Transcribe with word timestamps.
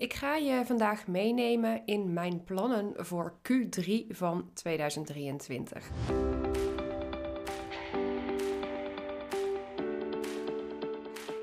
Ik 0.00 0.14
ga 0.14 0.36
je 0.36 0.62
vandaag 0.64 1.06
meenemen 1.06 1.82
in 1.86 2.12
mijn 2.12 2.44
plannen 2.44 2.92
voor 2.96 3.34
Q3 3.52 4.06
van 4.08 4.50
2023. 4.54 5.90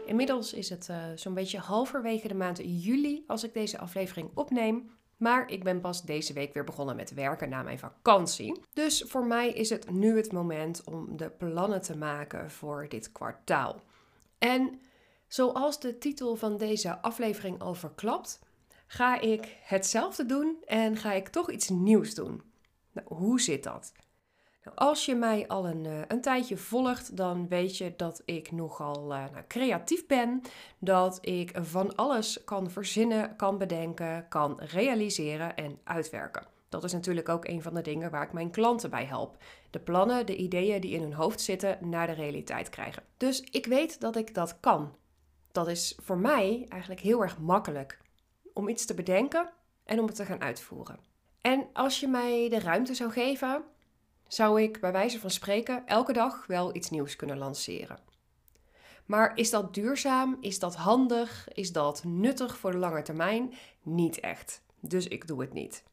Inmiddels 0.05 0.54
is 0.54 0.70
het 0.70 0.88
uh, 0.91 1.05
zo'n 1.15 1.33
beetje 1.33 1.57
halverwege 1.57 2.28
de 2.28 2.33
maand 2.33 2.57
juli 2.57 3.23
als 3.28 3.43
ik 3.43 3.54
deze 3.54 3.78
aflevering 3.78 4.29
opneem. 4.33 4.89
Maar 5.17 5.51
ik 5.51 5.63
ben 5.63 5.81
pas 5.81 6.03
deze 6.03 6.33
week 6.33 6.53
weer 6.53 6.63
begonnen 6.63 6.96
met 6.96 7.13
werken 7.13 7.49
na 7.49 7.63
mijn 7.63 7.79
vakantie. 7.79 8.62
Dus 8.74 9.03
voor 9.08 9.26
mij 9.26 9.49
is 9.49 9.69
het 9.69 9.92
nu 9.92 10.17
het 10.17 10.31
moment 10.31 10.83
om 10.83 11.17
de 11.17 11.29
plannen 11.29 11.81
te 11.81 11.97
maken 11.97 12.51
voor 12.51 12.85
dit 12.89 13.12
kwartaal. 13.12 13.81
En 14.37 14.79
zoals 15.28 15.79
de 15.79 15.97
titel 15.97 16.35
van 16.35 16.58
deze 16.58 17.02
aflevering 17.02 17.62
al 17.62 17.73
verklapt, 17.73 18.45
ga 18.88 19.20
ik 19.20 19.58
hetzelfde 19.62 20.26
doen 20.26 20.58
en 20.66 20.98
ga 20.98 21.14
ik 21.14 21.27
toch 21.27 21.52
iets 21.52 21.70
nieuws 21.70 22.14
doen. 22.16 22.41
Nou, 22.91 23.08
hoe 23.08 23.41
zit 23.41 23.63
dat? 23.63 23.91
Nou, 24.63 24.77
als 24.77 25.05
je 25.05 25.16
mij 25.16 25.48
al 25.48 25.68
een, 25.68 25.84
uh, 25.84 26.02
een 26.08 26.22
tijdje 26.22 26.58
volgt, 26.58 27.18
dan 27.18 27.48
weet 27.48 27.77
je 27.77 27.94
dat 27.98 28.22
ik 28.26 28.52
nogal 28.52 29.04
uh, 29.04 29.23
nou, 29.32 29.44
creatief 29.48 30.05
ben. 30.05 30.41
Dat 30.80 31.18
ik 31.22 31.52
van 31.62 31.96
alles 31.96 32.44
kan 32.44 32.72
verzinnen, 32.72 33.36
kan 33.36 33.58
bedenken, 33.58 34.26
kan 34.30 34.60
realiseren 34.60 35.55
en 35.55 35.80
uitwerken. 35.84 36.48
Dat 36.70 36.84
is 36.84 36.94
natuurlijk 36.94 37.30
ook 37.30 37.48
een 37.48 37.62
van 37.62 37.74
de 37.74 37.82
dingen 37.82 38.12
waar 38.12 38.24
ik 38.24 38.34
mijn 38.34 38.52
klanten 38.52 38.90
bij 38.90 39.05
help. 39.05 39.38
De 39.70 39.80
plannen, 39.80 40.26
de 40.26 40.35
ideeën 40.35 40.82
die 40.82 40.91
in 40.91 41.02
hun 41.02 41.13
hoofd 41.13 41.41
zitten, 41.41 41.77
naar 41.82 42.08
de 42.08 42.13
realiteit 42.13 42.70
krijgen. 42.70 43.04
Dus 43.18 43.41
ik 43.41 43.66
weet 43.66 44.02
dat 44.02 44.16
ik 44.16 44.34
dat 44.34 44.60
kan. 44.60 44.96
Dat 45.52 45.68
is 45.68 45.98
voor 46.02 46.18
mij 46.18 46.66
eigenlijk 46.70 47.02
heel 47.02 47.22
erg 47.22 47.38
makkelijk 47.38 47.99
om 48.58 48.68
iets 48.70 48.86
te 48.86 48.94
bedenken 48.94 49.50
en 49.84 50.00
om 50.00 50.06
het 50.06 50.16
te 50.16 50.26
gaan 50.26 50.42
uitvoeren. 50.42 51.00
En 51.42 51.68
als 51.74 52.00
je 52.00 52.08
mij 52.08 52.50
de 52.50 52.60
ruimte 52.60 52.94
zou 52.94 53.12
geven, 53.12 53.64
zou 54.27 54.62
ik 54.62 54.80
bij 54.80 54.91
wijze 54.91 55.20
van 55.20 55.30
spreken 55.30 55.86
elke 55.86 56.14
dag 56.14 56.46
wel 56.48 56.76
iets 56.76 56.90
nieuws 56.90 57.16
kunnen 57.16 57.38
lanceren. 57.38 57.99
Maar 59.05 59.38
is 59.38 59.49
dat 59.49 59.74
duurzaam? 59.74 60.38
Is 60.41 60.60
dat 60.60 60.76
handig? 60.76 61.48
Is 61.54 61.72
dat 61.72 62.04
nuttig 62.04 62.58
voor 62.58 62.72
de 62.72 62.77
lange 62.77 63.02
termijn? 63.02 63.54
Niet 63.82 64.19
echt. 64.19 64.61
Dus 64.80 65.08
ik 65.08 65.27
doe 65.27 65.42
het 65.42 65.53
niet. 65.53 65.83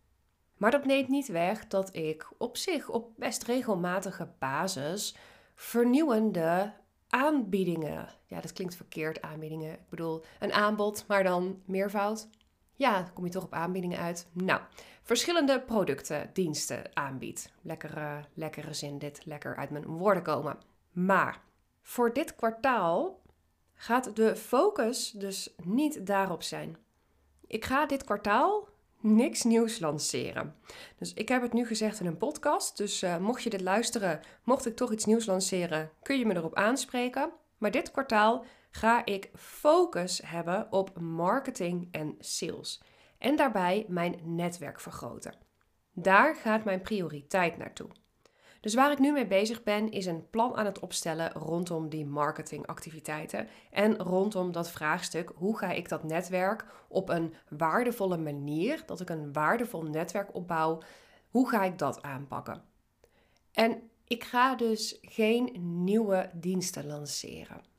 Maar 0.56 0.70
dat 0.70 0.84
neemt 0.84 1.08
niet 1.08 1.26
weg 1.26 1.66
dat 1.66 1.94
ik 1.96 2.28
op 2.38 2.56
zich 2.56 2.88
op 2.88 3.10
best 3.16 3.42
regelmatige 3.42 4.28
basis 4.38 5.16
vernieuwende 5.54 6.72
aanbiedingen. 7.08 8.08
Ja, 8.26 8.40
dat 8.40 8.52
klinkt 8.52 8.76
verkeerd, 8.76 9.22
aanbiedingen. 9.22 9.72
Ik 9.72 9.88
bedoel, 9.88 10.24
een 10.40 10.52
aanbod, 10.52 11.04
maar 11.08 11.24
dan 11.24 11.62
meervoud. 11.64 12.28
Ja, 12.74 13.10
kom 13.14 13.24
je 13.24 13.30
toch 13.30 13.44
op 13.44 13.52
aanbiedingen 13.52 13.98
uit. 13.98 14.28
Nou, 14.32 14.60
verschillende 15.02 15.60
producten, 15.60 16.30
diensten 16.32 16.90
aanbiedt. 16.94 17.52
Lekkere, 17.62 18.24
lekkere 18.34 18.74
zin 18.74 18.98
dit, 18.98 19.20
lekker 19.24 19.56
uit 19.56 19.70
mijn 19.70 19.86
woorden 19.86 20.22
komen. 20.22 20.58
Maar 20.92 21.42
voor 21.82 22.12
dit 22.12 22.34
kwartaal 22.34 23.20
gaat 23.74 24.16
de 24.16 24.36
focus 24.36 25.10
dus 25.10 25.54
niet 25.64 26.06
daarop 26.06 26.42
zijn. 26.42 26.76
Ik 27.46 27.64
ga 27.64 27.86
dit 27.86 28.04
kwartaal 28.04 28.68
niks 29.00 29.42
nieuws 29.42 29.78
lanceren. 29.78 30.54
Dus 30.98 31.14
ik 31.14 31.28
heb 31.28 31.42
het 31.42 31.52
nu 31.52 31.66
gezegd 31.66 32.00
in 32.00 32.06
een 32.06 32.16
podcast. 32.16 32.76
Dus 32.76 33.02
uh, 33.02 33.16
mocht 33.16 33.42
je 33.42 33.50
dit 33.50 33.60
luisteren, 33.60 34.20
mocht 34.44 34.66
ik 34.66 34.76
toch 34.76 34.92
iets 34.92 35.04
nieuws 35.04 35.26
lanceren, 35.26 35.90
kun 36.02 36.18
je 36.18 36.26
me 36.26 36.34
erop 36.34 36.54
aanspreken. 36.54 37.32
Maar 37.58 37.70
dit 37.70 37.90
kwartaal 37.90 38.44
ga 38.76 39.04
ik 39.04 39.30
focus 39.34 40.20
hebben 40.24 40.72
op 40.72 41.00
marketing 41.00 41.88
en 41.90 42.14
sales. 42.18 42.82
En 43.18 43.36
daarbij 43.36 43.84
mijn 43.88 44.20
netwerk 44.24 44.80
vergroten. 44.80 45.34
Daar 45.92 46.36
gaat 46.36 46.64
mijn 46.64 46.82
prioriteit 46.82 47.56
naartoe. 47.56 47.88
Dus 48.60 48.74
waar 48.74 48.92
ik 48.92 48.98
nu 48.98 49.12
mee 49.12 49.26
bezig 49.26 49.62
ben, 49.62 49.90
is 49.90 50.06
een 50.06 50.30
plan 50.30 50.56
aan 50.56 50.64
het 50.64 50.78
opstellen 50.78 51.32
rondom 51.32 51.88
die 51.88 52.06
marketingactiviteiten 52.06 53.48
en 53.70 53.96
rondom 53.96 54.52
dat 54.52 54.70
vraagstuk: 54.70 55.32
hoe 55.34 55.58
ga 55.58 55.70
ik 55.70 55.88
dat 55.88 56.04
netwerk 56.04 56.66
op 56.88 57.08
een 57.08 57.34
waardevolle 57.48 58.18
manier, 58.18 58.82
dat 58.86 59.00
ik 59.00 59.10
een 59.10 59.32
waardevol 59.32 59.82
netwerk 59.82 60.34
opbouw, 60.34 60.82
hoe 61.30 61.48
ga 61.48 61.64
ik 61.64 61.78
dat 61.78 62.02
aanpakken? 62.02 62.62
En 63.52 63.90
ik 64.04 64.24
ga 64.24 64.54
dus 64.54 64.98
geen 65.00 65.56
nieuwe 65.84 66.30
diensten 66.32 66.86
lanceren. 66.86 67.72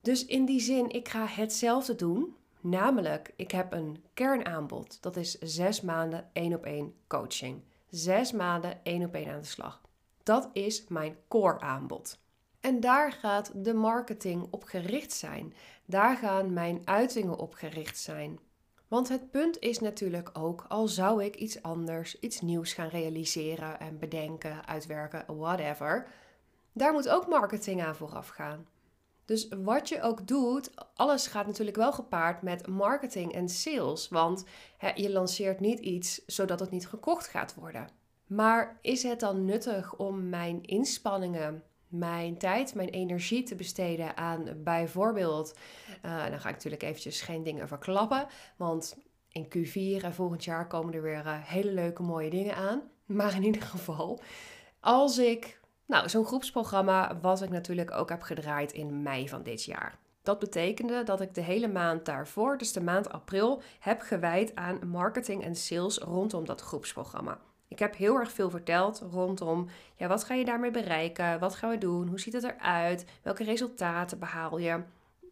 Dus 0.00 0.26
in 0.26 0.44
die 0.44 0.60
zin, 0.60 0.88
ik 0.90 1.08
ga 1.08 1.26
hetzelfde 1.26 1.94
doen. 1.94 2.36
Namelijk, 2.60 3.32
ik 3.36 3.50
heb 3.50 3.72
een 3.72 4.04
kernaanbod. 4.14 4.98
Dat 5.02 5.16
is 5.16 5.38
zes 5.38 5.80
maanden 5.80 6.28
één 6.32 6.54
op 6.54 6.64
één 6.64 6.94
coaching. 7.06 7.62
Zes 7.88 8.32
maanden 8.32 8.84
één 8.84 9.04
op 9.04 9.14
één 9.14 9.30
aan 9.30 9.40
de 9.40 9.46
slag. 9.46 9.80
Dat 10.22 10.50
is 10.52 10.84
mijn 10.88 11.16
core 11.28 11.60
aanbod. 11.60 12.18
En 12.60 12.80
daar 12.80 13.12
gaat 13.12 13.64
de 13.64 13.74
marketing 13.74 14.46
op 14.50 14.64
gericht 14.64 15.12
zijn. 15.12 15.54
Daar 15.84 16.16
gaan 16.16 16.52
mijn 16.52 16.82
uitingen 16.84 17.38
op 17.38 17.54
gericht 17.54 17.98
zijn. 17.98 18.38
Want 18.88 19.08
het 19.08 19.30
punt 19.30 19.58
is 19.58 19.78
natuurlijk 19.78 20.30
ook, 20.32 20.64
al 20.68 20.88
zou 20.88 21.24
ik 21.24 21.36
iets 21.36 21.62
anders, 21.62 22.18
iets 22.20 22.40
nieuws 22.40 22.72
gaan 22.72 22.88
realiseren 22.88 23.80
en 23.80 23.98
bedenken, 23.98 24.66
uitwerken, 24.66 25.24
whatever, 25.26 26.06
daar 26.72 26.92
moet 26.92 27.08
ook 27.08 27.28
marketing 27.28 27.82
aan 27.82 27.96
vooraf 27.96 28.28
gaan. 28.28 28.66
Dus 29.30 29.48
wat 29.48 29.88
je 29.88 30.02
ook 30.02 30.26
doet, 30.26 30.70
alles 30.94 31.26
gaat 31.26 31.46
natuurlijk 31.46 31.76
wel 31.76 31.92
gepaard 31.92 32.42
met 32.42 32.66
marketing 32.66 33.32
en 33.32 33.48
sales. 33.48 34.08
Want 34.08 34.44
je 34.94 35.10
lanceert 35.10 35.60
niet 35.60 35.78
iets 35.78 36.24
zodat 36.26 36.60
het 36.60 36.70
niet 36.70 36.86
gekocht 36.88 37.26
gaat 37.26 37.54
worden. 37.54 37.88
Maar 38.26 38.78
is 38.82 39.02
het 39.02 39.20
dan 39.20 39.44
nuttig 39.44 39.96
om 39.96 40.28
mijn 40.28 40.62
inspanningen, 40.62 41.62
mijn 41.88 42.38
tijd, 42.38 42.74
mijn 42.74 42.88
energie 42.88 43.42
te 43.42 43.54
besteden 43.54 44.16
aan 44.16 44.62
bijvoorbeeld, 44.64 45.58
dan 46.02 46.40
ga 46.40 46.48
ik 46.48 46.54
natuurlijk 46.54 46.82
eventjes 46.82 47.20
geen 47.20 47.42
dingen 47.42 47.68
verklappen, 47.68 48.26
want 48.56 48.96
in 49.28 49.44
Q4 49.44 50.04
en 50.04 50.14
volgend 50.14 50.44
jaar 50.44 50.66
komen 50.66 50.94
er 50.94 51.02
weer 51.02 51.24
uh, 51.24 51.44
hele 51.44 51.72
leuke 51.72 52.02
mooie 52.02 52.30
dingen 52.30 52.56
aan. 52.56 52.82
Maar 53.06 53.34
in 53.34 53.44
ieder 53.44 53.62
geval, 53.62 54.20
als 54.80 55.18
ik 55.18 55.59
nou, 55.90 56.08
zo'n 56.08 56.24
groepsprogramma 56.24 57.18
wat 57.20 57.42
ik 57.42 57.50
natuurlijk 57.50 57.90
ook 57.90 58.08
heb 58.08 58.22
gedraaid 58.22 58.72
in 58.72 59.02
mei 59.02 59.28
van 59.28 59.42
dit 59.42 59.64
jaar. 59.64 59.98
Dat 60.22 60.38
betekende 60.38 61.02
dat 61.02 61.20
ik 61.20 61.34
de 61.34 61.40
hele 61.40 61.68
maand 61.68 62.04
daarvoor, 62.04 62.58
dus 62.58 62.72
de 62.72 62.80
maand 62.80 63.10
april, 63.10 63.62
heb 63.80 64.00
gewijd 64.00 64.54
aan 64.54 64.88
marketing 64.88 65.44
en 65.44 65.56
sales 65.56 65.98
rondom 65.98 66.44
dat 66.44 66.60
groepsprogramma. 66.60 67.38
Ik 67.68 67.78
heb 67.78 67.96
heel 67.96 68.14
erg 68.14 68.30
veel 68.32 68.50
verteld 68.50 69.02
rondom, 69.10 69.68
ja, 69.96 70.08
wat 70.08 70.24
ga 70.24 70.34
je 70.34 70.44
daarmee 70.44 70.70
bereiken? 70.70 71.38
Wat 71.38 71.54
gaan 71.54 71.70
we 71.70 71.78
doen? 71.78 72.08
Hoe 72.08 72.20
ziet 72.20 72.32
het 72.32 72.44
eruit? 72.44 73.04
Welke 73.22 73.44
resultaten 73.44 74.18
behaal 74.18 74.58
je? 74.58 74.82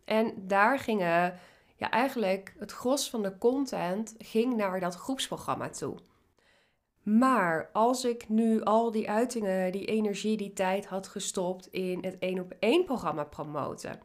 En 0.04 0.34
daar 0.36 0.78
gingen, 0.78 1.38
ja, 1.76 1.90
eigenlijk 1.90 2.54
het 2.58 2.72
gros 2.72 3.10
van 3.10 3.22
de 3.22 3.38
content 3.38 4.14
ging 4.18 4.56
naar 4.56 4.80
dat 4.80 4.94
groepsprogramma 4.94 5.68
toe. 5.68 5.96
Maar 7.16 7.70
als 7.72 8.04
ik 8.04 8.28
nu 8.28 8.62
al 8.62 8.90
die 8.90 9.10
uitingen, 9.10 9.72
die 9.72 9.84
energie, 9.84 10.36
die 10.36 10.52
tijd 10.52 10.86
had 10.86 11.08
gestopt 11.08 11.66
in 11.66 12.04
het 12.04 12.18
één 12.18 12.40
op 12.40 12.54
één 12.58 12.84
programma 12.84 13.24
promoten, 13.24 14.00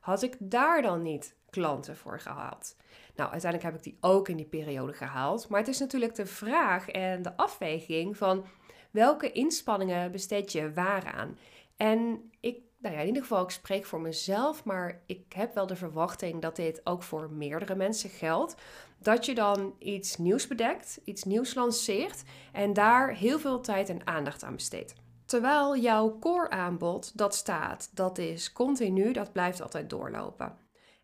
had 0.00 0.22
ik 0.22 0.36
daar 0.38 0.82
dan 0.82 1.02
niet 1.02 1.36
klanten 1.50 1.96
voor 1.96 2.20
gehaald? 2.20 2.76
Nou, 3.16 3.30
uiteindelijk 3.30 3.72
heb 3.72 3.74
ik 3.78 3.82
die 3.82 3.98
ook 4.00 4.28
in 4.28 4.36
die 4.36 4.46
periode 4.46 4.92
gehaald. 4.92 5.48
Maar 5.48 5.60
het 5.60 5.68
is 5.68 5.78
natuurlijk 5.78 6.14
de 6.14 6.26
vraag 6.26 6.88
en 6.88 7.22
de 7.22 7.36
afweging 7.36 8.16
van 8.16 8.44
welke 8.90 9.32
inspanningen 9.32 10.12
besteed 10.12 10.52
je 10.52 10.72
waar 10.72 11.12
aan? 11.12 11.38
En 11.76 12.30
ik 12.40 12.60
nou 12.78 12.94
ja, 12.94 13.00
in 13.00 13.06
ieder 13.06 13.22
geval, 13.22 13.42
ik 13.42 13.50
spreek 13.50 13.84
voor 13.84 14.00
mezelf, 14.00 14.64
maar 14.64 15.02
ik 15.06 15.32
heb 15.32 15.54
wel 15.54 15.66
de 15.66 15.76
verwachting 15.76 16.42
dat 16.42 16.56
dit 16.56 16.80
ook 16.84 17.02
voor 17.02 17.30
meerdere 17.30 17.74
mensen 17.74 18.10
geldt. 18.10 18.54
Dat 18.98 19.26
je 19.26 19.34
dan 19.34 19.74
iets 19.78 20.16
nieuws 20.16 20.46
bedekt, 20.46 21.00
iets 21.04 21.24
nieuws 21.24 21.54
lanceert 21.54 22.22
en 22.52 22.72
daar 22.72 23.14
heel 23.14 23.38
veel 23.38 23.60
tijd 23.60 23.88
en 23.88 24.06
aandacht 24.06 24.44
aan 24.44 24.54
besteedt. 24.54 24.94
Terwijl 25.24 25.76
jouw 25.76 26.18
core 26.18 26.50
aanbod, 26.50 27.18
dat 27.18 27.34
staat, 27.34 27.90
dat 27.94 28.18
is 28.18 28.52
continu, 28.52 29.12
dat 29.12 29.32
blijft 29.32 29.62
altijd 29.62 29.90
doorlopen. 29.90 30.56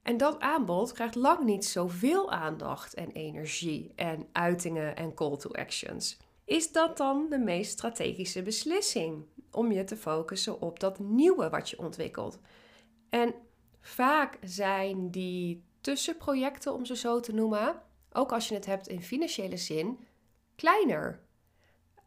En 0.02 0.16
dat 0.16 0.40
aanbod 0.40 0.92
krijgt 0.92 1.14
lang 1.14 1.44
niet 1.44 1.64
zoveel 1.64 2.30
aandacht 2.30 2.94
en 2.94 3.10
energie 3.10 3.92
en 3.96 4.28
uitingen 4.32 4.96
en 4.96 5.14
call 5.14 5.36
to 5.36 5.50
actions. 5.50 6.18
Is 6.44 6.72
dat 6.72 6.96
dan 6.96 7.26
de 7.30 7.38
meest 7.38 7.70
strategische 7.70 8.42
beslissing? 8.42 9.24
Om 9.50 9.72
je 9.72 9.84
te 9.84 9.96
focussen 9.96 10.60
op 10.60 10.80
dat 10.80 10.98
nieuwe 10.98 11.48
wat 11.48 11.70
je 11.70 11.78
ontwikkelt. 11.78 12.38
En 13.10 13.34
vaak 13.80 14.38
zijn 14.42 15.10
die 15.10 15.64
tussenprojecten, 15.80 16.72
om 16.72 16.84
ze 16.84 16.96
zo 16.96 17.20
te 17.20 17.34
noemen, 17.34 17.82
ook 18.12 18.32
als 18.32 18.48
je 18.48 18.54
het 18.54 18.66
hebt 18.66 18.88
in 18.88 19.02
financiële 19.02 19.56
zin, 19.56 19.98
kleiner. 20.56 21.22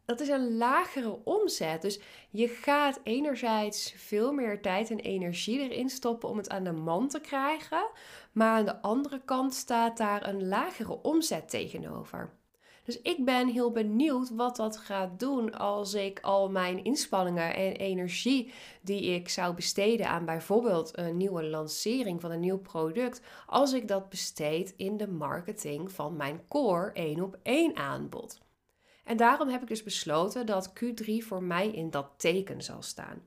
dat 0.06 0.20
is 0.20 0.28
een 0.28 0.58
lagere 0.58 1.24
omzet. 1.24 1.82
Dus 1.82 2.00
je 2.30 2.48
gaat 2.48 3.00
enerzijds 3.04 3.94
veel 3.96 4.32
meer 4.34 4.62
tijd 4.62 4.92
en 4.92 5.00
energie 5.00 5.60
erin 5.60 5.90
stoppen 5.90 6.30
om 6.30 6.38
het 6.38 6.50
aan 6.50 6.64
de 6.64 6.72
man 6.72 7.08
te 7.08 7.20
krijgen. 7.20 7.90
Maar 8.32 8.58
aan 8.58 8.66
de 8.66 8.82
andere 8.82 9.22
kant 9.26 9.54
staat 9.54 9.98
daar 9.98 10.28
een 10.28 10.48
lagere 10.48 11.02
omzet 11.02 11.50
tegenover. 11.50 12.36
Dus 12.88 13.02
ik 13.02 13.26
ben 13.26 13.48
heel 13.48 13.72
benieuwd 13.72 14.30
wat 14.30 14.56
dat 14.56 14.78
gaat 14.78 15.20
doen 15.20 15.54
als 15.54 15.94
ik 15.94 16.20
al 16.22 16.50
mijn 16.50 16.84
inspanningen 16.84 17.56
en 17.56 17.76
energie 17.76 18.54
die 18.82 19.02
ik 19.02 19.30
zou 19.30 19.56
besteden 19.56 20.10
aan 20.10 20.26
bijvoorbeeld 20.26 20.98
een 20.98 21.18
nieuwe 21.18 21.44
lancering 21.44 22.22
van 22.22 22.32
een 22.32 22.40
nieuw 22.40 22.58
product, 22.58 23.22
als 23.46 23.74
ik 23.74 23.88
dat 23.88 24.10
besteed 24.10 24.74
in 24.78 24.98
de 24.98 25.08
marketing 25.08 25.92
van 25.92 26.16
mijn 26.16 26.42
core 26.48 26.92
1 26.92 27.22
op 27.22 27.38
1 27.44 27.76
aanbod. 27.76 28.42
En 29.04 29.18
daarom 29.18 29.50
heb 29.50 29.62
ik 29.62 29.68
dus 29.68 29.84
besloten 29.84 30.46
dat 30.46 30.74
Q3 30.84 31.06
voor 31.18 31.44
mij 31.44 31.70
in 31.70 31.90
dat 31.90 32.10
teken 32.18 32.62
zal 32.62 32.82
staan. 32.82 33.22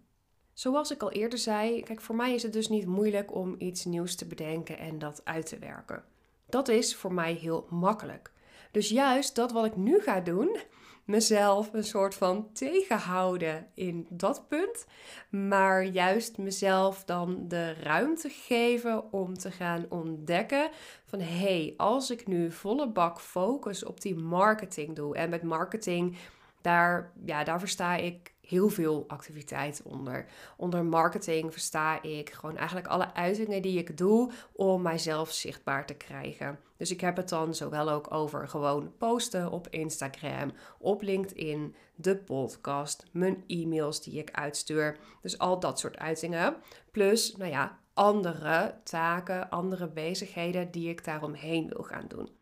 Zoals 0.52 0.90
ik 0.90 1.02
al 1.02 1.10
eerder 1.10 1.38
zei, 1.38 1.82
kijk, 1.82 2.00
voor 2.00 2.16
mij 2.16 2.34
is 2.34 2.42
het 2.42 2.52
dus 2.52 2.68
niet 2.68 2.86
moeilijk 2.86 3.34
om 3.34 3.54
iets 3.58 3.84
nieuws 3.84 4.14
te 4.14 4.26
bedenken 4.26 4.78
en 4.78 4.98
dat 4.98 5.20
uit 5.24 5.46
te 5.46 5.58
werken. 5.58 6.04
Dat 6.46 6.68
is 6.68 6.96
voor 6.96 7.12
mij 7.12 7.32
heel 7.32 7.66
makkelijk. 7.70 8.32
Dus 8.70 8.88
juist 8.88 9.34
dat 9.34 9.52
wat 9.52 9.64
ik 9.64 9.76
nu 9.76 10.00
ga 10.00 10.20
doen, 10.20 10.58
mezelf 11.04 11.72
een 11.72 11.84
soort 11.84 12.14
van 12.14 12.52
tegenhouden 12.52 13.66
in 13.74 14.06
dat 14.08 14.48
punt, 14.48 14.86
maar 15.30 15.84
juist 15.84 16.38
mezelf 16.38 17.04
dan 17.04 17.44
de 17.48 17.72
ruimte 17.72 18.28
geven 18.28 19.12
om 19.12 19.38
te 19.38 19.50
gaan 19.50 19.86
ontdekken 19.88 20.70
van 21.04 21.20
hé, 21.20 21.38
hey, 21.38 21.74
als 21.76 22.10
ik 22.10 22.26
nu 22.26 22.52
volle 22.52 22.88
bak 22.88 23.20
focus 23.20 23.84
op 23.84 24.00
die 24.00 24.16
marketing 24.16 24.96
doe 24.96 25.14
en 25.14 25.30
met 25.30 25.42
marketing 25.42 26.16
daar, 26.60 27.12
ja, 27.24 27.44
daar 27.44 27.60
versta 27.60 27.96
ik 27.96 28.32
heel 28.50 28.68
veel 28.68 29.04
activiteit 29.06 29.82
onder. 29.84 30.26
Onder 30.56 30.84
marketing 30.84 31.52
versta 31.52 32.02
ik 32.02 32.30
gewoon 32.30 32.56
eigenlijk 32.56 32.86
alle 32.86 33.14
uitingen 33.14 33.62
die 33.62 33.78
ik 33.78 33.96
doe 33.96 34.30
om 34.52 34.82
mijzelf 34.82 35.32
zichtbaar 35.32 35.86
te 35.86 35.94
krijgen. 35.94 36.58
Dus 36.76 36.90
ik 36.90 37.00
heb 37.00 37.16
het 37.16 37.28
dan 37.28 37.54
zowel 37.54 37.90
ook 37.90 38.14
over 38.14 38.48
gewoon 38.48 38.92
posten 38.98 39.50
op 39.50 39.68
Instagram, 39.68 40.52
op 40.78 41.02
LinkedIn, 41.02 41.74
de 41.94 42.16
podcast, 42.16 43.04
mijn 43.12 43.44
e-mails 43.46 44.02
die 44.02 44.18
ik 44.18 44.30
uitstuur. 44.30 44.96
Dus 45.22 45.38
al 45.38 45.60
dat 45.60 45.78
soort 45.78 45.98
uitingen. 45.98 46.56
Plus, 46.90 47.36
nou 47.36 47.50
ja, 47.50 47.78
andere 47.94 48.74
taken, 48.84 49.50
andere 49.50 49.88
bezigheden 49.88 50.70
die 50.70 50.88
ik 50.88 51.04
daaromheen 51.04 51.68
wil 51.68 51.82
gaan 51.82 52.08
doen. 52.08 52.39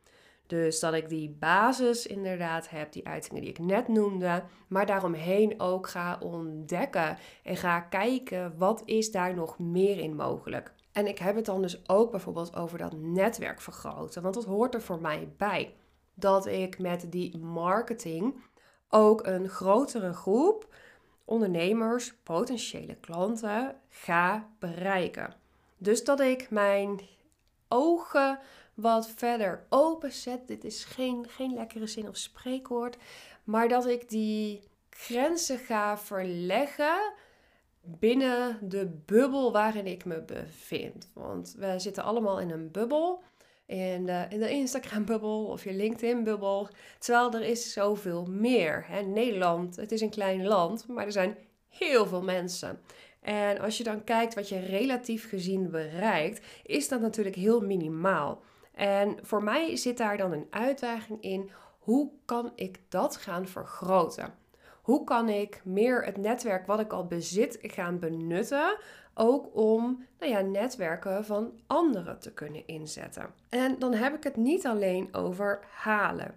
Dus 0.49 0.81
dat 0.81 0.95
ik 0.95 1.09
die 1.09 1.37
basis 1.39 2.07
inderdaad 2.07 2.71
heb, 2.71 2.93
die 2.93 3.07
uitingen 3.07 3.43
die 3.43 3.51
ik 3.51 3.59
net 3.59 3.89
noemde, 3.89 4.43
maar 4.69 4.87
daaromheen 4.87 5.61
ook 5.61 5.89
ga 5.89 6.19
ontdekken 6.21 7.19
en 7.43 7.57
ga 7.57 7.81
kijken 7.81 8.55
wat 8.59 8.83
is 8.85 9.11
daar 9.11 9.35
nog 9.35 9.59
meer 9.59 9.99
in 9.99 10.17
mogelijk. 10.17 10.73
En 10.93 11.07
ik 11.07 11.19
heb 11.19 11.37
het 11.37 11.45
dan 11.45 11.63
dus 11.63 11.89
ook 11.89 12.11
bijvoorbeeld 12.11 12.57
over 12.57 12.79
dat 12.79 12.93
netwerk 12.97 13.61
vergroten, 13.61 14.23
want 14.23 14.35
dat 14.35 14.45
hoort 14.45 14.75
er 14.75 14.83
voor 14.83 15.01
mij 15.01 15.33
bij. 15.37 15.75
Dat 16.15 16.47
ik 16.47 16.79
met 16.79 17.13
die 17.13 17.39
marketing 17.39 18.41
ook 18.89 19.27
een 19.27 19.49
grotere 19.49 20.13
groep 20.13 20.75
ondernemers, 21.25 22.15
potentiële 22.23 22.95
klanten 22.95 23.77
ga 23.89 24.49
bereiken. 24.59 25.35
Dus 25.79 26.05
dat 26.05 26.21
ik 26.21 26.51
mijn 26.51 27.01
ogen 27.69 28.39
wat 28.81 29.11
verder 29.17 29.67
openzet. 29.69 30.47
Dit 30.47 30.65
is 30.65 30.85
geen, 30.85 31.27
geen 31.29 31.55
lekkere 31.55 31.87
zin 31.87 32.09
of 32.09 32.17
spreekwoord. 32.17 32.97
Maar 33.45 33.69
dat 33.69 33.87
ik 33.87 34.09
die 34.09 34.63
grenzen 34.91 35.59
ga 35.59 35.99
verleggen 35.99 37.13
binnen 37.81 38.59
de 38.63 39.01
bubbel 39.07 39.53
waarin 39.53 39.87
ik 39.87 40.05
me 40.05 40.23
bevind. 40.23 41.11
Want 41.15 41.55
we 41.59 41.75
zitten 41.79 42.05
allemaal 42.05 42.41
in 42.41 42.51
een 42.51 42.71
bubbel. 42.71 43.23
In 43.67 44.07
de, 44.07 44.27
in 44.29 44.39
de 44.39 44.51
Instagram-bubbel 44.51 45.45
of 45.45 45.65
je 45.65 45.73
LinkedIn-bubbel. 45.73 46.69
Terwijl 46.99 47.33
er 47.33 47.49
is 47.49 47.73
zoveel 47.73 48.27
meer. 48.27 48.85
Hè? 48.87 49.03
Nederland, 49.03 49.77
het 49.77 49.93
is 49.93 50.01
een 50.01 50.11
klein 50.11 50.47
land, 50.47 50.87
maar 50.89 51.05
er 51.05 51.13
zijn 51.13 51.37
heel 51.69 52.07
veel 52.07 52.23
mensen. 52.23 52.81
En 53.21 53.59
als 53.59 53.79
je 53.79 53.85
dan 53.85 54.05
kijkt 54.05 54.35
wat 54.35 54.49
je 54.49 54.59
relatief 54.59 55.29
gezien 55.29 55.71
bereikt, 55.71 56.47
is 56.63 56.89
dat 56.89 57.01
natuurlijk 57.01 57.37
heel 57.37 57.61
minimaal. 57.61 58.43
En 58.79 59.19
voor 59.23 59.43
mij 59.43 59.77
zit 59.77 59.99
daar 59.99 60.17
dan 60.17 60.33
een 60.33 60.47
uitdaging 60.51 61.23
in. 61.23 61.51
Hoe 61.79 62.11
kan 62.25 62.53
ik 62.55 62.81
dat 62.89 63.17
gaan 63.17 63.47
vergroten? 63.47 64.35
Hoe 64.83 65.05
kan 65.05 65.29
ik 65.29 65.61
meer 65.65 66.05
het 66.05 66.17
netwerk 66.17 66.67
wat 66.67 66.81
ik 66.81 66.93
al 66.93 67.07
bezit 67.07 67.59
gaan 67.63 67.99
benutten, 67.99 68.77
ook 69.15 69.57
om 69.57 70.05
nou 70.19 70.33
ja, 70.33 70.41
netwerken 70.41 71.25
van 71.25 71.53
anderen 71.67 72.19
te 72.19 72.33
kunnen 72.33 72.67
inzetten? 72.67 73.35
En 73.49 73.79
dan 73.79 73.95
heb 73.95 74.15
ik 74.15 74.25
het 74.25 74.37
niet 74.37 74.67
alleen 74.67 75.15
over 75.15 75.61
halen. 75.71 76.35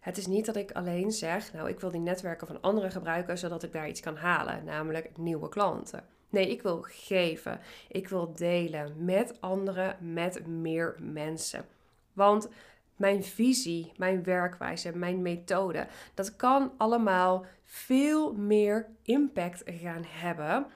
Het 0.00 0.16
is 0.16 0.26
niet 0.26 0.46
dat 0.46 0.56
ik 0.56 0.72
alleen 0.72 1.12
zeg, 1.12 1.52
nou 1.52 1.68
ik 1.68 1.80
wil 1.80 1.90
die 1.90 2.00
netwerken 2.00 2.46
van 2.46 2.60
anderen 2.60 2.90
gebruiken 2.90 3.38
zodat 3.38 3.62
ik 3.62 3.72
daar 3.72 3.88
iets 3.88 4.00
kan 4.00 4.16
halen, 4.16 4.64
namelijk 4.64 5.16
nieuwe 5.16 5.48
klanten. 5.48 6.04
Nee, 6.28 6.50
ik 6.50 6.62
wil 6.62 6.82
geven. 6.82 7.60
Ik 7.88 8.08
wil 8.08 8.32
delen 8.34 9.04
met 9.04 9.40
anderen, 9.40 9.96
met 10.12 10.46
meer 10.46 10.96
mensen. 10.98 11.64
Want 12.12 12.48
mijn 12.96 13.24
visie, 13.24 13.92
mijn 13.96 14.22
werkwijze, 14.22 14.96
mijn 14.96 15.22
methode, 15.22 15.86
dat 16.14 16.36
kan 16.36 16.72
allemaal 16.76 17.44
veel 17.64 18.32
meer 18.32 18.88
impact 19.02 19.62
gaan 19.66 20.04
hebben 20.06 20.66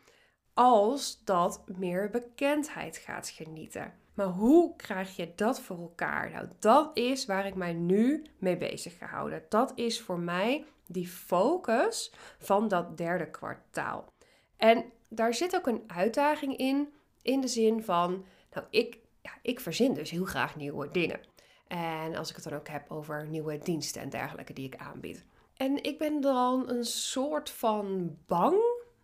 als 0.54 1.24
dat 1.24 1.62
meer 1.76 2.10
bekendheid 2.10 2.96
gaat 2.96 3.28
genieten. 3.28 3.92
Maar 4.14 4.26
hoe 4.26 4.76
krijg 4.76 5.16
je 5.16 5.32
dat 5.34 5.60
voor 5.60 5.78
elkaar? 5.78 6.30
Nou, 6.30 6.48
dat 6.58 6.90
is 6.94 7.26
waar 7.26 7.46
ik 7.46 7.54
mij 7.54 7.72
nu 7.72 8.24
mee 8.38 8.56
bezig 8.56 8.98
gehouden. 8.98 9.42
Dat 9.48 9.72
is 9.74 10.00
voor 10.00 10.18
mij 10.18 10.64
die 10.86 11.08
focus 11.08 12.12
van 12.38 12.68
dat 12.68 12.96
derde 12.96 13.30
kwartaal. 13.30 14.12
En 14.56 14.84
daar 15.08 15.34
zit 15.34 15.56
ook 15.56 15.66
een 15.66 15.82
uitdaging 15.86 16.56
in, 16.56 16.92
in 17.22 17.40
de 17.40 17.48
zin 17.48 17.82
van, 17.82 18.24
nou, 18.52 18.66
ik, 18.70 18.98
ja, 19.26 19.38
ik 19.42 19.60
verzin 19.60 19.94
dus 19.94 20.10
heel 20.10 20.24
graag 20.24 20.56
nieuwe 20.56 20.90
dingen. 20.90 21.20
En 21.66 22.14
als 22.14 22.28
ik 22.28 22.34
het 22.34 22.44
dan 22.44 22.58
ook 22.58 22.68
heb 22.68 22.90
over 22.90 23.26
nieuwe 23.26 23.58
diensten 23.58 24.02
en 24.02 24.08
dergelijke 24.08 24.52
die 24.52 24.66
ik 24.66 24.76
aanbied. 24.76 25.24
En 25.56 25.82
ik 25.82 25.98
ben 25.98 26.20
dan 26.20 26.70
een 26.70 26.84
soort 26.84 27.50
van 27.50 28.16
bang. 28.26 28.56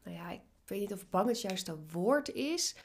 Nou 0.05 0.17
ja, 0.17 0.31
ik 0.31 0.41
weet 0.67 0.81
niet 0.81 0.93
of 0.93 1.09
bang 1.09 1.29
het 1.29 1.41
juiste 1.41 1.77
woord 1.93 2.29
is. 2.29 2.77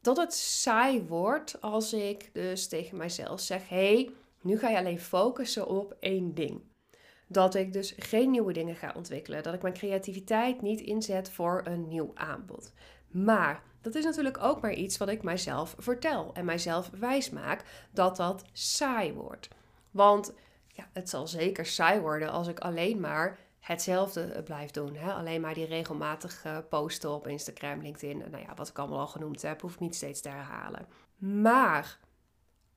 Dat 0.00 0.16
het 0.16 0.34
saai 0.34 1.02
wordt 1.02 1.60
als 1.60 1.92
ik 1.92 2.30
dus 2.34 2.68
tegen 2.68 2.96
mijzelf 2.96 3.40
zeg: 3.40 3.68
hé, 3.68 3.94
hey, 3.94 4.10
nu 4.42 4.58
ga 4.58 4.68
je 4.68 4.78
alleen 4.78 5.00
focussen 5.00 5.66
op 5.66 5.96
één 6.00 6.34
ding. 6.34 6.62
Dat 7.28 7.54
ik 7.54 7.72
dus 7.72 7.94
geen 7.96 8.30
nieuwe 8.30 8.52
dingen 8.52 8.76
ga 8.76 8.92
ontwikkelen. 8.96 9.42
Dat 9.42 9.54
ik 9.54 9.62
mijn 9.62 9.74
creativiteit 9.74 10.62
niet 10.62 10.80
inzet 10.80 11.30
voor 11.30 11.62
een 11.64 11.88
nieuw 11.88 12.10
aanbod. 12.14 12.72
Maar 13.10 13.62
dat 13.80 13.94
is 13.94 14.04
natuurlijk 14.04 14.42
ook 14.42 14.60
maar 14.60 14.72
iets 14.72 14.96
wat 14.96 15.08
ik 15.08 15.22
mijzelf 15.22 15.74
vertel 15.78 16.30
en 16.34 16.44
mijzelf 16.44 16.90
wijsmaak 16.98 17.62
dat 17.90 18.16
dat 18.16 18.44
saai 18.52 19.12
wordt. 19.12 19.48
Want 19.90 20.32
ja, 20.66 20.88
het 20.92 21.08
zal 21.08 21.26
zeker 21.26 21.66
saai 21.66 22.00
worden 22.00 22.30
als 22.30 22.48
ik 22.48 22.60
alleen 22.60 23.00
maar 23.00 23.38
hetzelfde 23.60 24.42
blijf 24.44 24.70
doen. 24.70 24.96
Hè? 24.96 25.12
Alleen 25.12 25.40
maar 25.40 25.54
die 25.54 25.66
regelmatig 25.66 26.44
posten 26.68 27.10
op 27.10 27.26
Instagram, 27.26 27.82
LinkedIn. 27.82 28.18
Nou 28.30 28.42
ja, 28.42 28.54
wat 28.54 28.68
ik 28.68 28.78
allemaal 28.78 28.98
al 28.98 29.06
genoemd 29.06 29.42
heb, 29.42 29.60
hoef 29.60 29.72
ik 29.72 29.80
niet 29.80 29.94
steeds 29.94 30.20
te 30.20 30.28
herhalen. 30.28 30.86
Maar 31.16 31.98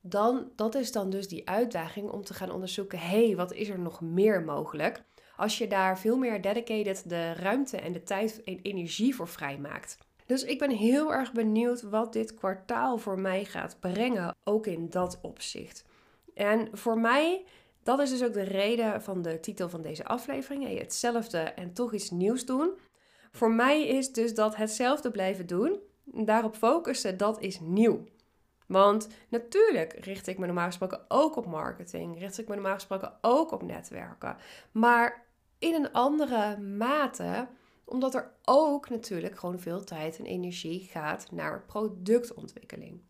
dan, 0.01 0.51
dat 0.55 0.75
is 0.75 0.91
dan 0.91 1.09
dus 1.09 1.27
die 1.27 1.49
uitdaging 1.49 2.09
om 2.09 2.23
te 2.23 2.33
gaan 2.33 2.51
onderzoeken: 2.51 2.99
hé, 2.99 3.25
hey, 3.25 3.35
wat 3.35 3.53
is 3.53 3.69
er 3.69 3.79
nog 3.79 4.01
meer 4.01 4.43
mogelijk? 4.43 5.03
Als 5.35 5.57
je 5.57 5.67
daar 5.67 5.99
veel 5.99 6.17
meer 6.17 6.41
dedicated 6.41 7.09
de 7.09 7.33
ruimte 7.33 7.77
en 7.77 7.91
de 7.91 8.03
tijd 8.03 8.43
en 8.43 8.59
energie 8.61 9.15
voor 9.15 9.27
vrijmaakt. 9.27 9.97
Dus 10.29 10.43
ik 10.43 10.59
ben 10.59 10.69
heel 10.69 11.13
erg 11.13 11.31
benieuwd 11.31 11.81
wat 11.81 12.13
dit 12.13 12.33
kwartaal 12.33 12.97
voor 12.97 13.19
mij 13.19 13.45
gaat 13.45 13.77
brengen, 13.79 14.35
ook 14.43 14.67
in 14.67 14.89
dat 14.89 15.19
opzicht. 15.21 15.83
En 16.33 16.67
voor 16.71 16.99
mij, 16.99 17.45
dat 17.83 17.99
is 17.99 18.09
dus 18.09 18.23
ook 18.23 18.33
de 18.33 18.43
reden 18.43 19.01
van 19.01 19.21
de 19.21 19.39
titel 19.39 19.69
van 19.69 19.81
deze 19.81 20.05
aflevering: 20.05 20.79
hetzelfde 20.79 21.37
en 21.37 21.73
toch 21.73 21.93
iets 21.93 22.09
nieuws 22.09 22.45
doen. 22.45 22.71
Voor 23.31 23.51
mij 23.51 23.87
is 23.87 24.11
dus 24.11 24.33
dat 24.33 24.55
hetzelfde 24.55 25.11
blijven 25.11 25.47
doen, 25.47 25.79
daarop 26.03 26.55
focussen, 26.55 27.17
dat 27.17 27.41
is 27.41 27.59
nieuw. 27.59 28.03
Want 28.67 29.07
natuurlijk 29.29 30.05
richt 30.05 30.27
ik 30.27 30.37
me 30.37 30.45
normaal 30.45 30.65
gesproken 30.65 31.05
ook 31.07 31.35
op 31.35 31.45
marketing, 31.45 32.19
richt 32.19 32.39
ik 32.39 32.47
me 32.47 32.55
normaal 32.55 32.73
gesproken 32.73 33.17
ook 33.21 33.51
op 33.51 33.63
netwerken, 33.63 34.37
maar 34.71 35.25
in 35.59 35.73
een 35.73 35.91
andere 35.91 36.57
mate 36.57 37.47
omdat 37.89 38.15
er 38.15 38.31
ook 38.43 38.89
natuurlijk 38.89 39.39
gewoon 39.39 39.59
veel 39.59 39.83
tijd 39.83 40.19
en 40.19 40.25
energie 40.25 40.87
gaat 40.91 41.31
naar 41.31 41.63
productontwikkeling. 41.65 43.01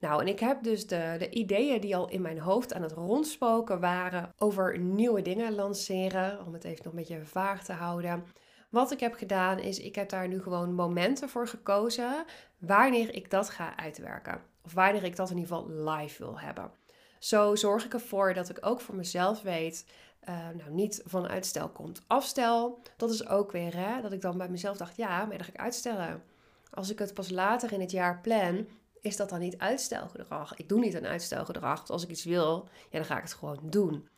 Nou, 0.00 0.20
en 0.20 0.28
ik 0.28 0.40
heb 0.40 0.62
dus 0.62 0.86
de, 0.86 1.16
de 1.18 1.30
ideeën 1.30 1.80
die 1.80 1.96
al 1.96 2.08
in 2.08 2.22
mijn 2.22 2.38
hoofd 2.38 2.74
aan 2.74 2.82
het 2.82 2.92
rondspoken 2.92 3.80
waren 3.80 4.32
over 4.38 4.78
nieuwe 4.78 5.22
dingen 5.22 5.54
lanceren, 5.54 6.46
om 6.46 6.52
het 6.52 6.64
even 6.64 6.84
nog 6.84 6.92
een 6.92 6.98
beetje 6.98 7.24
vaag 7.24 7.64
te 7.64 7.72
houden. 7.72 8.24
Wat 8.70 8.90
ik 8.90 9.00
heb 9.00 9.14
gedaan 9.14 9.58
is, 9.58 9.78
ik 9.78 9.94
heb 9.94 10.08
daar 10.08 10.28
nu 10.28 10.42
gewoon 10.42 10.74
momenten 10.74 11.28
voor 11.28 11.48
gekozen 11.48 12.24
wanneer 12.58 13.14
ik 13.14 13.30
dat 13.30 13.50
ga 13.50 13.76
uitwerken. 13.76 14.40
Of 14.64 14.72
wanneer 14.72 15.04
ik 15.04 15.16
dat 15.16 15.30
in 15.30 15.36
ieder 15.38 15.56
geval 15.56 15.70
live 15.70 16.22
wil 16.22 16.40
hebben. 16.40 16.70
Zo 17.18 17.54
zorg 17.54 17.84
ik 17.84 17.92
ervoor 17.92 18.34
dat 18.34 18.48
ik 18.48 18.58
ook 18.60 18.80
voor 18.80 18.94
mezelf 18.94 19.42
weet, 19.42 19.86
uh, 20.28 20.48
nou 20.56 20.70
niet 20.70 21.02
van 21.04 21.28
uitstel 21.28 21.68
komt 21.68 22.02
afstel. 22.06 22.78
Dat 22.96 23.10
is 23.10 23.28
ook 23.28 23.52
weer 23.52 23.76
hè, 23.76 24.00
dat 24.00 24.12
ik 24.12 24.20
dan 24.20 24.38
bij 24.38 24.48
mezelf 24.48 24.76
dacht, 24.76 24.96
ja, 24.96 25.24
maar 25.24 25.36
dat 25.36 25.46
ga 25.46 25.52
ik 25.52 25.60
uitstellen. 25.60 26.22
Als 26.70 26.90
ik 26.90 26.98
het 26.98 27.14
pas 27.14 27.30
later 27.30 27.72
in 27.72 27.80
het 27.80 27.90
jaar 27.90 28.20
plan, 28.20 28.66
is 29.00 29.16
dat 29.16 29.28
dan 29.28 29.38
niet 29.38 29.58
uitstelgedrag? 29.58 30.56
Ik 30.56 30.68
doe 30.68 30.80
niet 30.80 30.94
een 30.94 31.06
uitstelgedrag. 31.06 31.88
als 31.88 32.02
ik 32.02 32.08
iets 32.08 32.24
wil, 32.24 32.68
ja, 32.90 32.98
dan 32.98 33.04
ga 33.04 33.16
ik 33.16 33.22
het 33.22 33.34
gewoon 33.34 33.60
doen. 33.62 34.08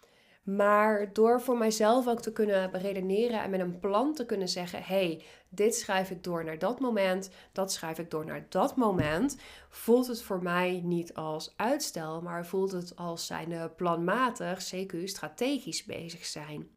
Maar 0.47 1.13
door 1.13 1.41
voor 1.41 1.59
mijzelf 1.59 2.09
ook 2.09 2.21
te 2.21 2.33
kunnen 2.33 2.71
redeneren 2.71 3.43
en 3.43 3.51
met 3.51 3.61
een 3.61 3.79
plan 3.79 4.15
te 4.15 4.27
kunnen 4.27 4.49
zeggen: 4.49 4.83
hey, 4.83 5.25
dit 5.49 5.75
schrijf 5.75 6.11
ik 6.11 6.25
door 6.25 6.45
naar 6.45 6.59
dat 6.59 6.81
moment, 6.81 7.31
dat 7.53 7.73
schrijf 7.73 7.99
ik 7.99 8.11
door 8.11 8.25
naar 8.25 8.47
dat 8.49 8.77
moment, 8.77 9.37
voelt 9.69 10.07
het 10.07 10.23
voor 10.23 10.43
mij 10.43 10.81
niet 10.85 11.15
als 11.15 11.55
uitstel, 11.57 12.23
maar 12.23 12.47
voelt 12.47 12.73
het 12.73 12.97
als 12.97 13.27
zijnde 13.27 13.71
planmatig, 13.77 14.75
CQ, 14.75 15.05
strategisch 15.05 15.85
bezig 15.85 16.25
zijn. 16.25 16.69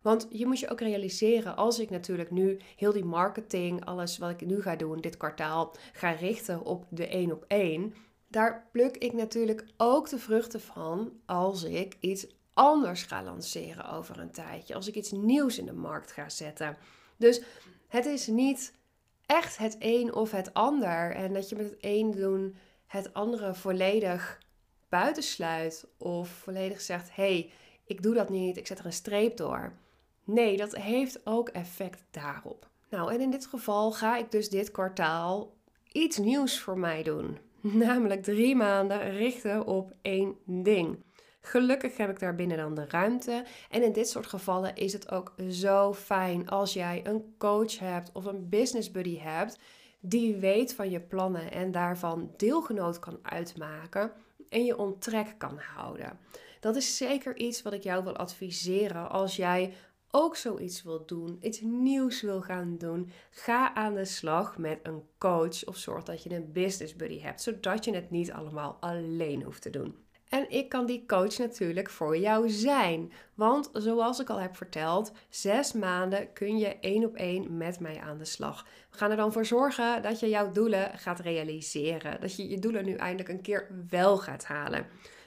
Want 0.00 0.26
je 0.30 0.46
moet 0.46 0.58
je 0.58 0.70
ook 0.70 0.80
realiseren, 0.80 1.56
als 1.56 1.78
ik 1.78 1.90
natuurlijk 1.90 2.30
nu 2.30 2.60
heel 2.76 2.92
die 2.92 3.04
marketing, 3.04 3.84
alles 3.84 4.18
wat 4.18 4.30
ik 4.30 4.46
nu 4.46 4.62
ga 4.62 4.76
doen, 4.76 5.00
dit 5.00 5.16
kwartaal, 5.16 5.74
ga 5.92 6.10
richten 6.10 6.64
op 6.64 6.86
de 6.88 7.08
één 7.08 7.32
op 7.32 7.44
één, 7.48 7.94
daar 8.28 8.68
pluk 8.72 8.96
ik 8.96 9.12
natuurlijk 9.12 9.66
ook 9.76 10.08
de 10.08 10.18
vruchten 10.18 10.60
van 10.60 11.12
als 11.26 11.64
ik 11.64 11.96
iets 12.00 12.26
anders 12.54 13.02
ga 13.02 13.22
lanceren 13.22 13.90
over 13.90 14.18
een 14.18 14.30
tijdje. 14.30 14.74
Als 14.74 14.88
ik 14.88 14.94
iets 14.94 15.10
nieuws 15.10 15.58
in 15.58 15.66
de 15.66 15.72
markt 15.72 16.12
ga 16.12 16.28
zetten. 16.28 16.76
Dus 17.16 17.42
het 17.88 18.06
is 18.06 18.26
niet 18.26 18.74
echt 19.26 19.56
het 19.56 19.76
een 19.78 20.14
of 20.14 20.30
het 20.30 20.54
ander. 20.54 21.14
En 21.14 21.32
dat 21.32 21.48
je 21.48 21.56
met 21.56 21.70
het 21.70 21.78
een 21.80 22.10
doen 22.10 22.56
het 22.86 23.14
andere 23.14 23.54
volledig 23.54 24.38
buitensluit. 24.88 25.86
Of 25.98 26.28
volledig 26.28 26.80
zegt: 26.80 27.14
hé, 27.14 27.22
hey, 27.22 27.50
ik 27.86 28.02
doe 28.02 28.14
dat 28.14 28.28
niet, 28.28 28.56
ik 28.56 28.66
zet 28.66 28.78
er 28.78 28.86
een 28.86 28.92
streep 28.92 29.36
door. 29.36 29.72
Nee, 30.24 30.56
dat 30.56 30.76
heeft 30.76 31.26
ook 31.26 31.48
effect 31.48 32.02
daarop. 32.10 32.68
Nou, 32.88 33.12
en 33.12 33.20
in 33.20 33.30
dit 33.30 33.46
geval 33.46 33.92
ga 33.92 34.16
ik 34.16 34.30
dus 34.30 34.48
dit 34.48 34.70
kwartaal 34.70 35.54
iets 35.92 36.18
nieuws 36.18 36.58
voor 36.58 36.78
mij 36.78 37.02
doen. 37.02 37.38
Namelijk 37.60 38.22
drie 38.22 38.56
maanden 38.56 39.10
richten 39.10 39.66
op 39.66 39.92
één 40.02 40.36
ding. 40.44 40.98
Gelukkig 41.44 41.96
heb 41.96 42.10
ik 42.10 42.18
daar 42.18 42.34
binnen 42.34 42.56
dan 42.56 42.74
de 42.74 42.84
ruimte. 42.88 43.44
En 43.70 43.82
in 43.82 43.92
dit 43.92 44.08
soort 44.08 44.26
gevallen 44.26 44.74
is 44.74 44.92
het 44.92 45.10
ook 45.10 45.34
zo 45.50 45.94
fijn 45.94 46.48
als 46.48 46.72
jij 46.72 47.00
een 47.04 47.34
coach 47.38 47.78
hebt 47.78 48.12
of 48.12 48.24
een 48.24 48.48
business 48.48 48.90
buddy 48.90 49.18
hebt 49.18 49.58
die 50.00 50.36
weet 50.36 50.74
van 50.74 50.90
je 50.90 51.00
plannen 51.00 51.52
en 51.52 51.70
daarvan 51.70 52.30
deelgenoot 52.36 52.98
kan 52.98 53.18
uitmaken 53.22 54.12
en 54.48 54.64
je 54.64 54.78
onttrek 54.78 55.34
kan 55.38 55.58
houden. 55.58 56.18
Dat 56.60 56.76
is 56.76 56.96
zeker 56.96 57.36
iets 57.36 57.62
wat 57.62 57.72
ik 57.72 57.82
jou 57.82 58.04
wil 58.04 58.16
adviseren 58.16 59.10
als 59.10 59.36
jij 59.36 59.74
ook 60.10 60.36
zoiets 60.36 60.82
wil 60.82 61.06
doen, 61.06 61.38
iets 61.40 61.60
nieuws 61.60 62.22
wil 62.22 62.40
gaan 62.40 62.78
doen, 62.78 63.10
ga 63.30 63.74
aan 63.74 63.94
de 63.94 64.04
slag 64.04 64.58
met 64.58 64.78
een 64.82 65.02
coach 65.18 65.64
of 65.64 65.76
zorg 65.76 66.04
dat 66.04 66.22
je 66.22 66.34
een 66.34 66.52
business 66.52 66.96
buddy 66.96 67.20
hebt, 67.20 67.42
zodat 67.42 67.84
je 67.84 67.94
het 67.94 68.10
niet 68.10 68.32
allemaal 68.32 68.76
alleen 68.80 69.42
hoeft 69.42 69.62
te 69.62 69.70
doen. 69.70 69.96
En 70.32 70.50
ik 70.50 70.68
kan 70.68 70.86
die 70.86 71.06
coach 71.06 71.38
natuurlijk 71.38 71.90
voor 71.90 72.16
jou 72.16 72.50
zijn. 72.50 73.12
Want 73.34 73.70
zoals 73.72 74.20
ik 74.20 74.30
al 74.30 74.40
heb 74.40 74.56
verteld, 74.56 75.12
zes 75.28 75.72
maanden 75.72 76.32
kun 76.32 76.58
je 76.58 76.78
één 76.80 77.04
op 77.04 77.14
één 77.14 77.56
met 77.56 77.80
mij 77.80 78.00
aan 78.00 78.18
de 78.18 78.24
slag. 78.24 78.66
We 78.90 78.98
gaan 78.98 79.10
er 79.10 79.16
dan 79.16 79.32
voor 79.32 79.46
zorgen 79.46 80.02
dat 80.02 80.20
je 80.20 80.28
jouw 80.28 80.52
doelen 80.52 80.98
gaat 80.98 81.20
realiseren. 81.20 82.20
Dat 82.20 82.36
je 82.36 82.48
je 82.48 82.58
doelen 82.58 82.84
nu 82.84 82.94
eindelijk 82.94 83.28
een 83.28 83.40
keer 83.40 83.84
wel 83.88 84.16
gaat 84.18 84.44
halen. 84.44 84.86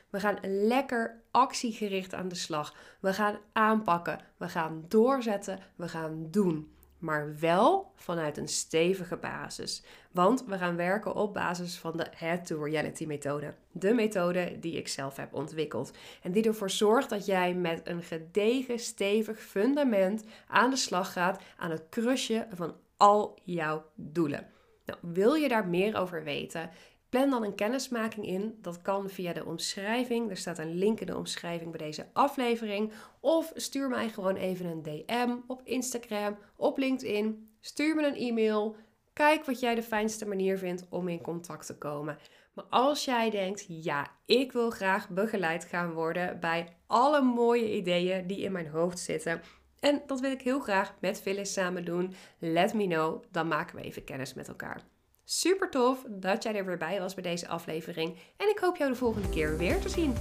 We 0.09 0.19
gaan 0.19 0.37
lekker 0.41 1.21
actiegericht 1.31 2.13
aan 2.13 2.27
de 2.27 2.35
slag. 2.35 2.75
We 2.99 3.13
gaan 3.13 3.37
aanpakken. 3.53 4.19
We 4.37 4.49
gaan 4.49 4.85
doorzetten. 4.87 5.59
We 5.75 5.87
gaan 5.87 6.27
doen 6.31 6.74
maar 7.05 7.35
wel 7.39 7.91
vanuit 7.95 8.37
een 8.37 8.47
stevige 8.47 9.17
basis. 9.17 9.83
Want 10.11 10.45
we 10.45 10.57
gaan 10.57 10.75
werken 10.75 11.15
op 11.15 11.33
basis 11.33 11.77
van 11.77 11.97
de 11.97 12.07
Head 12.15 12.45
to 12.45 12.63
Reality 12.63 13.05
methode. 13.05 13.53
De 13.71 13.93
methode 13.93 14.59
die 14.59 14.77
ik 14.77 14.87
zelf 14.87 15.15
heb 15.15 15.33
ontwikkeld. 15.33 15.91
En 16.21 16.31
die 16.31 16.43
ervoor 16.43 16.69
zorgt 16.69 17.09
dat 17.09 17.25
jij 17.25 17.53
met 17.53 17.81
een 17.83 18.03
gedegen, 18.03 18.79
stevig 18.79 19.39
fundament 19.39 20.23
aan 20.47 20.69
de 20.69 20.75
slag 20.75 21.13
gaat 21.13 21.41
aan 21.57 21.71
het 21.71 21.89
crushen 21.89 22.47
van 22.53 22.75
al 22.97 23.39
jouw 23.43 23.85
doelen. 23.95 24.47
Nou, 24.85 24.99
wil 25.01 25.33
je 25.33 25.47
daar 25.47 25.67
meer 25.67 25.97
over 25.97 26.23
weten? 26.23 26.69
Plan 27.15 27.29
dan 27.29 27.43
een 27.43 27.55
kennismaking 27.55 28.25
in. 28.25 28.57
Dat 28.61 28.81
kan 28.81 29.09
via 29.09 29.33
de 29.33 29.45
omschrijving. 29.45 30.29
Er 30.29 30.37
staat 30.37 30.57
een 30.57 30.75
link 30.75 30.99
in 30.99 31.05
de 31.05 31.17
omschrijving 31.17 31.71
bij 31.71 31.85
deze 31.85 32.07
aflevering. 32.13 32.91
Of 33.19 33.51
stuur 33.55 33.89
mij 33.89 34.09
gewoon 34.09 34.35
even 34.35 34.65
een 34.65 34.83
DM 34.83 35.35
op 35.47 35.61
Instagram, 35.63 36.37
op 36.55 36.77
LinkedIn. 36.77 37.49
Stuur 37.61 37.95
me 37.95 38.07
een 38.07 38.15
e-mail. 38.15 38.75
Kijk 39.13 39.45
wat 39.45 39.59
jij 39.59 39.75
de 39.75 39.83
fijnste 39.83 40.27
manier 40.27 40.57
vindt 40.57 40.85
om 40.89 41.07
in 41.07 41.21
contact 41.21 41.65
te 41.65 41.77
komen. 41.77 42.17
Maar 42.53 42.65
als 42.69 43.05
jij 43.05 43.29
denkt, 43.29 43.65
ja, 43.67 44.11
ik 44.25 44.51
wil 44.51 44.69
graag 44.69 45.09
begeleid 45.09 45.65
gaan 45.65 45.91
worden 45.93 46.39
bij 46.39 46.77
alle 46.87 47.21
mooie 47.21 47.75
ideeën 47.75 48.27
die 48.27 48.39
in 48.39 48.51
mijn 48.51 48.67
hoofd 48.67 48.99
zitten. 48.99 49.41
En 49.79 50.01
dat 50.05 50.19
wil 50.19 50.31
ik 50.31 50.41
heel 50.41 50.59
graag 50.59 50.95
met 50.99 51.21
Phyllis 51.21 51.53
samen 51.53 51.85
doen. 51.85 52.13
Let 52.39 52.73
me 52.73 52.87
know, 52.87 53.23
dan 53.31 53.47
maken 53.47 53.75
we 53.75 53.81
even 53.81 54.03
kennis 54.03 54.33
met 54.33 54.47
elkaar. 54.47 54.94
Super 55.25 55.69
tof 55.69 56.05
dat 56.09 56.43
jij 56.43 56.55
er 56.55 56.65
weer 56.65 56.77
bij 56.77 56.99
was 56.99 57.13
bij 57.13 57.23
deze 57.23 57.47
aflevering. 57.47 58.17
En 58.37 58.49
ik 58.49 58.59
hoop 58.59 58.77
jou 58.77 58.91
de 58.91 58.97
volgende 58.97 59.29
keer 59.29 59.57
weer 59.57 59.79
te 59.79 59.89
zien. 59.89 60.13